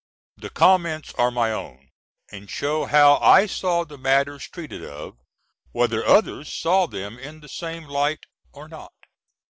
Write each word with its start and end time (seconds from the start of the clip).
The 0.35 0.49
comments 0.49 1.13
are 1.13 1.29
my 1.29 1.51
own, 1.51 1.91
and 2.31 2.49
show 2.49 2.85
how 2.85 3.17
I 3.17 3.45
saw 3.45 3.85
the 3.85 3.99
matters 3.99 4.49
treated 4.49 4.83
of 4.83 5.19
whether 5.73 6.03
others 6.03 6.51
saw 6.51 6.87
them 6.87 7.19
in 7.19 7.41
the 7.41 7.47
same 7.47 7.83
light 7.83 8.25
or 8.51 8.67
not. 8.67 8.93